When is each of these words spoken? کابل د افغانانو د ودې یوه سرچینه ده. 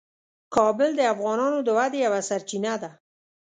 کابل 0.55 0.89
د 0.97 1.01
افغانانو 1.13 1.59
د 1.63 1.69
ودې 1.77 1.99
یوه 2.05 2.21
سرچینه 2.29 2.73
ده. 2.81 2.91